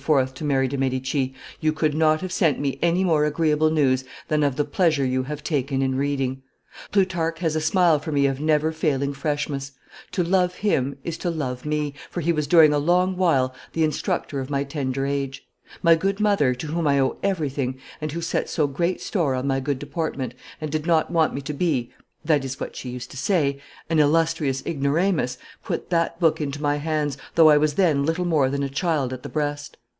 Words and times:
to 0.33 0.43
Mary 0.43 0.67
de' 0.67 0.77
Medici, 0.79 1.31
"you 1.59 1.71
could 1.71 1.93
not 1.93 2.21
have 2.21 2.31
sent 2.31 2.59
me 2.59 2.79
any 2.81 3.03
more 3.03 3.23
agreeable 3.23 3.69
news 3.69 4.03
than 4.29 4.41
of 4.41 4.55
the 4.55 4.65
pleasure 4.65 5.05
you 5.05 5.21
have 5.21 5.43
taken 5.43 5.83
in 5.83 5.93
reading. 5.93 6.41
Plutarch 6.91 7.37
has 7.37 7.55
a 7.55 7.61
smile 7.61 7.99
for 7.99 8.11
me 8.11 8.25
of 8.25 8.39
never 8.39 8.71
failing 8.71 9.13
freshness; 9.13 9.73
to 10.11 10.23
love 10.23 10.55
him 10.55 10.97
is 11.03 11.19
to 11.19 11.29
love 11.29 11.67
me, 11.67 11.93
for 12.09 12.19
he 12.21 12.31
was 12.33 12.47
during 12.47 12.73
a 12.73 12.79
long 12.79 13.15
while 13.15 13.53
the 13.73 13.83
instructor 13.83 14.39
of 14.39 14.49
my 14.49 14.63
tender 14.63 15.05
age; 15.05 15.45
my 15.83 15.93
good 15.93 16.19
mother, 16.19 16.55
to 16.55 16.65
whom 16.65 16.87
I 16.87 16.99
owe 16.99 17.17
everything, 17.21 17.77
and 18.01 18.11
who 18.11 18.21
set 18.21 18.49
so 18.49 18.65
great 18.65 19.01
store 19.01 19.35
on 19.35 19.45
my 19.45 19.59
good 19.59 19.77
deportment, 19.77 20.33
and 20.59 20.71
did 20.71 20.87
not 20.87 21.11
want 21.11 21.35
me 21.35 21.41
to 21.41 21.53
be 21.53 21.91
(that 22.25 22.43
is 22.43 22.59
what 22.59 22.75
she 22.75 22.89
used 22.89 23.11
to 23.11 23.17
say) 23.17 23.61
an 23.87 23.99
illustrious 23.99 24.63
ignoramus, 24.65 25.37
put 25.63 25.91
that 25.91 26.19
book 26.19 26.41
into 26.41 26.59
my 26.59 26.77
hands, 26.77 27.19
though 27.35 27.51
I 27.51 27.57
was 27.57 27.75
then 27.75 28.03
little 28.03 28.25
more 28.25 28.49
than 28.49 28.63
a 28.63 28.67
child 28.67 29.13
at 29.13 29.21
the 29.21 29.29
breast. 29.29 29.77